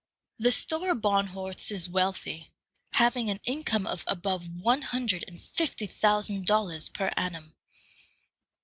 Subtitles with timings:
[0.39, 2.49] The Stora Barnhorst is wealthy,
[2.93, 7.53] having an income of above one hundred and fifty thousand dollars per annum.